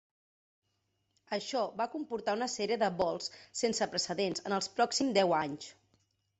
Això 1.37 1.61
va 1.81 1.87
comportar 1.97 2.35
una 2.39 2.49
sèrie 2.55 2.79
de 2.85 2.91
vols 3.03 3.29
sense 3.63 3.91
precedents 3.95 4.45
en 4.49 4.59
els 4.61 4.73
pròxims 4.81 5.19
deu 5.23 5.41
anys. 5.45 5.73